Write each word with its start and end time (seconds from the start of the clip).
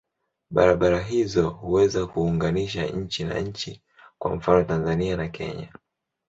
Barabara 0.51 0.99
hizo 1.03 1.49
huweza 1.49 2.07
kuunganisha 2.07 2.85
nchi 2.85 3.23
na 3.23 3.39
nchi, 3.39 3.81
kwa 4.17 4.35
mfano 4.35 4.63
Tanzania 4.63 5.17
na 5.17 5.27
Kenya. 5.27 5.69